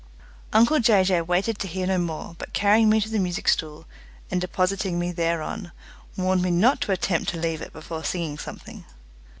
Uncle 0.51 0.79
Jay 0.79 1.03
Jay 1.03 1.21
waited 1.21 1.59
to 1.59 1.67
hear 1.67 1.85
no 1.85 1.99
more, 1.99 2.33
but 2.39 2.53
carrying 2.53 2.89
me 2.89 2.99
to 2.99 3.07
the 3.07 3.19
music 3.19 3.47
stool, 3.47 3.85
and 4.31 4.41
depositing 4.41 4.97
me 4.97 5.11
thereon, 5.11 5.71
warned 6.17 6.41
me 6.41 6.49
not 6.49 6.81
to 6.81 6.91
attempt 6.91 7.29
to 7.29 7.37
leave 7.39 7.61
it 7.61 7.71
before 7.71 8.03
singing 8.03 8.39
something. 8.39 8.83